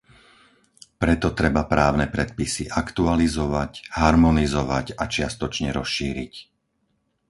[1.01, 6.33] Preto treba právne predpisy aktualizovať, harmonizovať a čiastočne rozšíriť.